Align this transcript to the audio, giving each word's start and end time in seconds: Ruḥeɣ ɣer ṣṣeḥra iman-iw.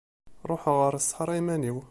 Ruḥeɣ 0.49 0.75
ɣer 0.83 0.93
ṣṣeḥra 1.03 1.33
iman-iw. 1.39 1.77